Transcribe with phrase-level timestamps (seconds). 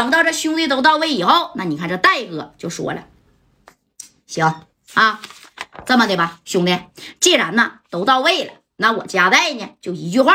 [0.00, 3.04] 等到这兄弟都到位以后，那你看这戴哥就说了
[4.26, 4.46] ：“行
[4.94, 5.20] 啊，
[5.84, 6.78] 这么的吧，兄弟，
[7.20, 10.34] 既然呢都到位了，那我家代呢就一句话，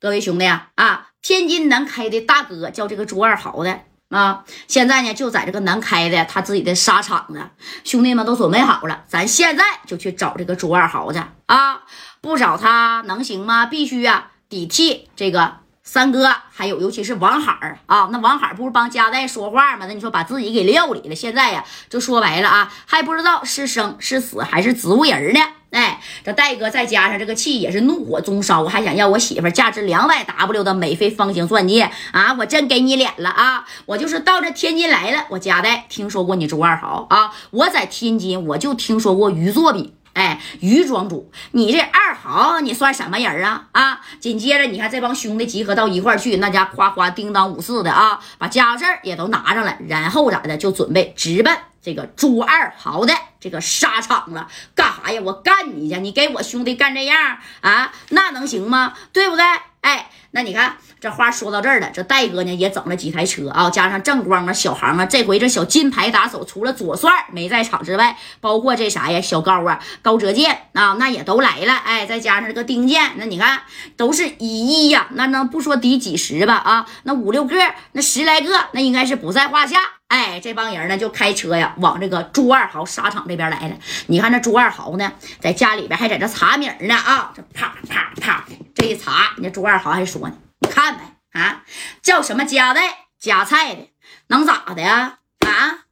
[0.00, 7.50] 各位兄弟啊啊，天津南开的大哥叫这个朱二豪的。”啊，现在呢就在这个南开的他自己的沙场子，
[7.84, 11.82] 兄弟们都准备好了，咱现在就去找这个朱二豪去啊！
[12.22, 13.66] 不找他能行吗？
[13.66, 18.08] 必须啊，得替这个三哥，还有尤其是王海儿啊。
[18.12, 19.86] 那王海不是帮加代说话吗？
[19.86, 25.40] 那你说把自己给料理了，现在呀就说白了啊，还不知道是生是死还是植物人呢。
[25.70, 32.36] 哎，这戴哥再加上这个气也是怒火中烧，还想要我媳妇价值两百 W 的美菲方形钻戒啊！
[32.38, 33.64] 我真给你脸了啊！
[33.86, 37.32] 我就是到这天津来了，我家代听说过你周二豪啊！
[37.50, 43.68] 我在天津我就听说过于作品，哎，于庄主，你这二豪你算什么人啊？
[43.72, 44.00] 啊！
[44.20, 51.56] 紧接着你看这帮兄弟集合到一块去，那家夸夸叮当五四的啊，把家伙事儿也都拿上来，然后咋的就准备直奔。
[51.82, 55.20] 这个朱二豪的这个沙场了，干啥呀？
[55.24, 55.98] 我干你去！
[55.98, 57.92] 你给我兄弟干这样啊？
[58.10, 58.92] 那能行吗？
[59.12, 59.44] 对不对？
[59.82, 71.74] 哎，那你看这话说到这儿了，这戴哥呢也整了几台车啊，加上正光啊、小航啊，这回这小金牌打手除了左帅没在场之外，包括这啥呀，小高啊、高哲健啊，那也都来了。
[71.74, 73.62] 哎，再加上这个丁健，那你看
[73.96, 76.54] 都是一亿呀，那能不说抵几十吧？
[76.54, 77.56] 啊，那五六个，
[77.90, 79.80] 那十来个，那应该是不在话下。
[80.06, 83.74] 哎，这帮人呢就开车呀，往这个朱二豪沙场这边来了。
[84.08, 88.44] 你看这朱二豪呢，在家里边还在这查名呢啊，这啪啪啪
[88.82, 91.02] 这一查，那朱二豪还说呢，你看呗
[91.38, 91.62] 啊，
[92.02, 93.88] 叫什么夹带夹菜的，
[94.26, 95.20] 能咋的呀？
[95.46, 95.84] 啊，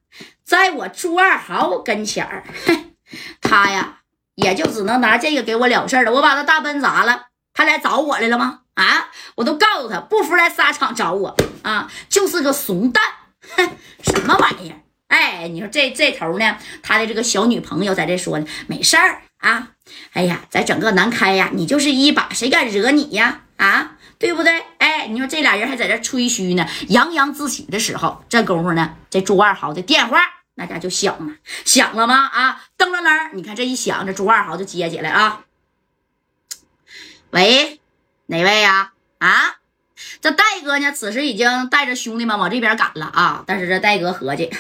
[0.45, 2.43] 在我朱二豪跟前儿，
[3.41, 3.99] 他呀
[4.35, 6.11] 也就只能拿这个给我了事儿了。
[6.11, 8.63] 我把他大奔砸了，他来找我来了吗？
[8.75, 13.05] 啊，我都告诉他，不服来沙场找我啊，就是个怂蛋。
[13.57, 13.71] 哼，
[14.03, 14.81] 什么玩意儿？
[15.07, 19.69] 哎，你说这这头呢，他的这个小女朋友在这说呢，没事儿啊。
[20.13, 23.43] 哎呀，在整个南开呀，你就是一把，谁敢惹你呀？
[23.57, 24.65] 啊，对不对？
[24.79, 30.21] 哎，你说这俩人还在这吹嘘呢，洋洋自喜的时候，这功夫呢，这朱二豪的电话
[30.55, 32.27] 那家就响了，响了吗？
[32.27, 35.43] 啊，噔噔噔，你看这一响，这朱二豪就接起来啊。
[37.31, 37.81] 喂，
[38.27, 38.93] 哪位呀？
[39.19, 39.57] 啊？
[40.23, 43.45] 这戴哥呢，此时已经带着兄弟们往这边赶了啊！
[43.47, 44.51] 但是这戴哥合计，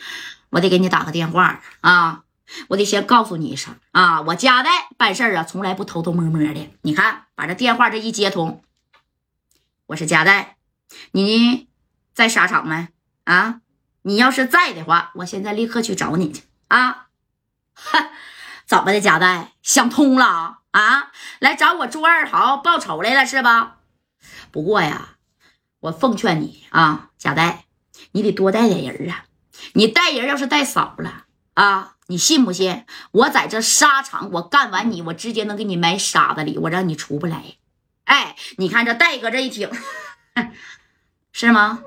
[0.50, 2.20] 我得给你打个电话啊，
[2.68, 6.70] 我得先告诉你一声啊，我家代办事啊，从来不偷偷摸摸的。
[6.82, 8.62] 你看，把这电话这一接通，
[9.86, 10.56] 我是家代，
[11.12, 11.68] 你
[12.12, 12.88] 在沙场没？
[13.24, 13.60] 啊，
[14.02, 17.06] 你要是在的话，我现在立刻去找你去啊！
[17.74, 18.10] 哈，
[18.66, 21.12] 怎么的，家代想通了啊？
[21.38, 23.78] 来找我朱二豪报仇来了是吧？
[24.50, 25.16] 不过呀，
[25.80, 27.66] 我奉劝你啊，贾代，
[28.12, 29.24] 你得多带点人啊！
[29.74, 37.56] 你带人要是带少了啊，你信不信我在这沙场我干完你，我直接能给你埋沙子里，我让你出不来。
[38.04, 39.70] 哎，你看这戴哥这一听，
[41.32, 41.80] 是吗？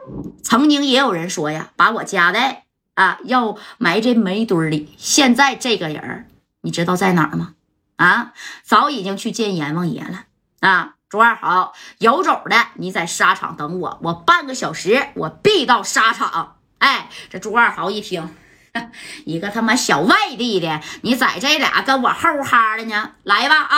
[0.44, 4.94] 曾经也有人说呀，把我家代啊要埋这煤堆里。
[4.97, 6.30] 现在这个人
[6.62, 7.56] 你知道在哪儿吗？
[7.95, 10.25] 啊，早已经去见阎王爷了
[10.62, 10.95] 啊！
[11.09, 16.57] 朱二豪，有种的，你在沙场等我，我半个小时我必到沙场。
[16.80, 18.35] 哎，这朱二豪一听，
[19.25, 23.11] 一个他妈小外地的，你在这俩跟我后哈的呢？
[23.23, 23.78] 来吧啊！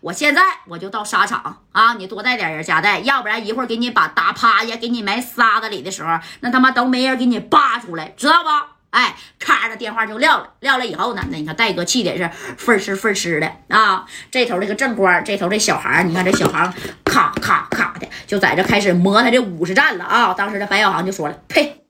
[0.00, 1.94] 我现在我就到沙场啊！
[1.94, 8.48] 你多带点人夹带，要不然一会儿给你把打趴下，给你埋沙子里的时候，那他妈都没人给你扒出来，知道不？
[8.90, 14.04] 哎，咔的电话就撂了，撂了以后呢，那你看戴哥气的是愤哧愤哧的啊！
[14.30, 16.70] 这头这个正官，这头这小孩你看这小孩
[17.02, 20.34] 咔咔咔的就在这开始磨他这五十战了啊！
[20.34, 21.86] 当时这白小航就说了：“呸，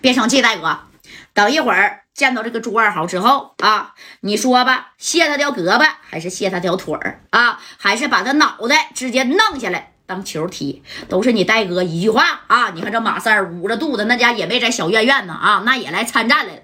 [0.00, 0.80] 别生气，戴哥，
[1.38, 7.60] 等一会儿见到这个朱二豪之后啊，你说吧，卸他条胳膊还是卸他条腿儿啊？
[7.78, 12.70] 还是把他脑袋直接弄下来？”当球踢都是你戴哥一句话啊！
[12.70, 16.62] 你看这马三捂着肚子，那家也没在小院院呢啊，那也来参战来了。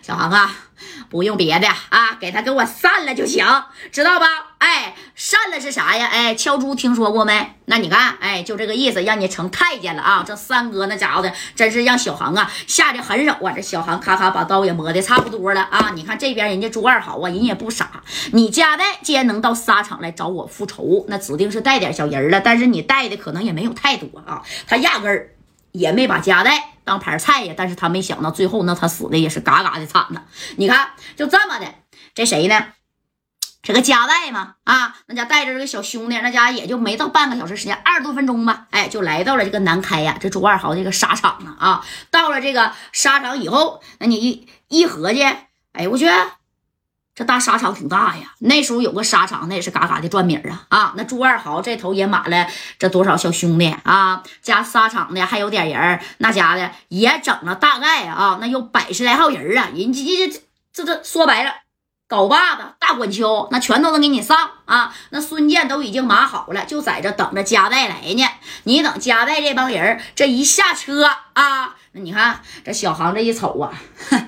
[0.00, 0.50] 小航啊，
[1.10, 3.46] 不用别的啊，给他给我散了就行，
[3.92, 4.26] 知道吧？
[4.58, 6.06] 哎，散了是啥呀？
[6.10, 7.54] 哎，敲猪听说过没？
[7.66, 10.24] 那你看，哎，就这个意思，让你成太监了啊！
[10.26, 13.52] 这三哥那家伙的，真是让小航啊下的狠手啊！
[13.54, 15.92] 这小航咔咔把刀也磨的差不多了啊！
[15.94, 18.02] 你看这边人家朱二豪啊，人也不傻，
[18.32, 22.40] 你家代既然能到沙场来找我复仇，那指定是带点小人了。
[22.40, 25.30] 但是你带的可能也没有太多啊，他压根儿
[25.74, 27.54] 也没把家代当盘菜呀。
[27.54, 30.22] 但是他没想到最后，那他死的也是嘎嘎的惨呐！
[30.56, 31.66] 你看，就这么的，
[32.14, 32.68] 这谁呢？
[33.62, 45.22] 这个家外嘛，啊，那家带着这个小兄弟，那家也就没到半个小时时间，二十多分钟吧，哎，就来到了这个南开呀，这朱二豪这个沙场呢，啊，到了这个沙场以后，那你一一合计，
[45.72, 46.06] 哎，我去，
[47.14, 52.46] 这大沙场挺大呀，那时候有个沙场，那也是嘎嘎的赚米啊，啊，那朱二豪这头也满了
[52.78, 60.40] 这多少小兄弟啊，加沙场的还有点人，那家的也整了大概啊，那有百十来号人啊，人家这这
[60.72, 61.52] 这这说白了。
[62.06, 64.94] 镐把子、大管锹，那全都能给你上啊！
[65.08, 68.24] 那孙健都已经码好了，就在这等着加代来呢。
[68.64, 73.72] 你等加代这帮人这一下车啊，那你看这小航这一瞅啊，
[74.10, 74.18] 哼，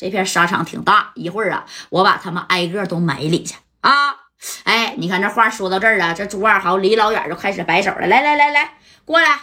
[0.00, 4.16] 这片沙场挺大，一会儿啊，我把他们挨个都埋里去啊！
[4.64, 9.38] 哎，你看这话说到这儿啊，这朱二豪离老远就开始摆手了，来来来来，过来，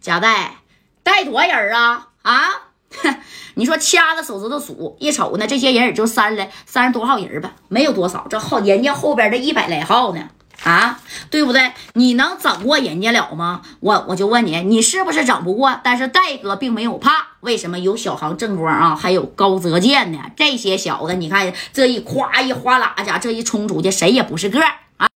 [0.00, 0.58] 贾带
[1.02, 2.06] 带多少人啊？
[2.22, 2.50] 啊？
[3.54, 8.28] 你说掐着手指头数，一瞅呢，这些人也就三来三十多号人吧，没有多少。
[8.30, 10.28] 这后人家后边这一百来号呢，
[10.66, 10.98] 啊，
[11.30, 11.70] 对不对？
[11.92, 13.62] 你能整过人家了吗？
[13.78, 15.78] 我我就问你，你是不是整不过？
[15.84, 17.78] 但是戴哥并没有怕，为什么？
[17.78, 24.58] 有小航正光啊，还有高泽健呢，这些小子，你看这一夸一哗啦家，这一冲出去，谁也不是个。